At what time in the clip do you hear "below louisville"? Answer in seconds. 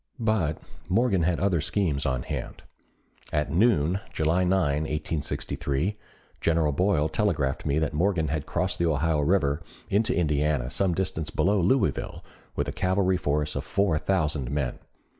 11.29-12.23